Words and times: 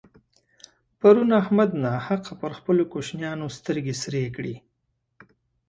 پرون 0.99 1.29
احمد 1.41 1.71
ناحقه 1.83 2.33
پر 2.41 2.51
خپلو 2.59 2.83
کوشنيانو 2.93 3.47
سترګې 3.57 3.93
سرې 4.03 4.23
کړې. 4.35 4.55